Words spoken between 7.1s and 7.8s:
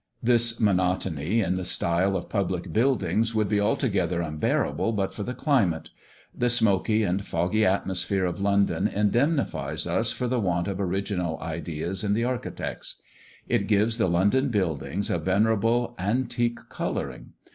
foggy